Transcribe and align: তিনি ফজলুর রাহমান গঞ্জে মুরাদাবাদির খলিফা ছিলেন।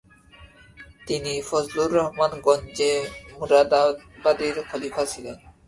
তিনি 1.07 1.33
ফজলুর 1.49 1.89
রাহমান 1.97 2.31
গঞ্জে 2.45 2.93
মুরাদাবাদির 3.31 4.55
খলিফা 4.69 5.03
ছিলেন। 5.11 5.37